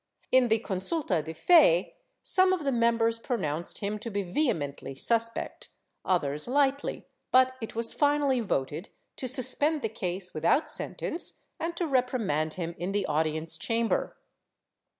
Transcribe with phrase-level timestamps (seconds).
[0.31, 1.93] In the consulta de fe,
[2.23, 5.69] some of the members pronounced him to be vehemently suspect,
[6.03, 11.85] others lightly, but it was finally voted to suspend the case without sentence and to
[11.85, 14.17] reprimand him in the audience chamber.